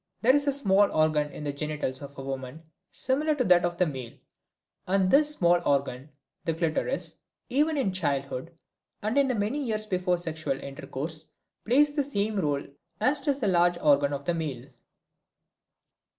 There 0.23 0.33
is 0.35 0.47
a 0.47 0.51
small 0.51 0.91
organ 0.91 1.31
in 1.31 1.43
the 1.43 1.53
genitals 1.53 2.01
of 2.01 2.17
a 2.17 2.23
woman 2.23 2.63
similar 2.91 3.35
to 3.35 3.43
that 3.43 3.63
of 3.63 3.77
the 3.77 3.85
male, 3.85 4.13
and 4.87 5.11
this 5.11 5.29
small 5.33 5.61
organ, 5.63 6.09
the 6.43 6.55
clitoris, 6.55 7.17
even 7.49 7.77
in 7.77 7.93
childhood, 7.93 8.51
and 9.03 9.15
in 9.15 9.27
the 9.27 9.57
years 9.59 9.85
before 9.85 10.17
sexual 10.17 10.59
intercourse, 10.59 11.27
plays 11.65 11.91
the 11.91 12.03
same 12.03 12.39
role 12.39 12.65
as 12.99 13.21
does 13.21 13.39
the 13.41 13.47
large 13.47 13.77
organ 13.79 14.11
of 14.11 14.25
the 14.25 14.33
male. 14.33 14.65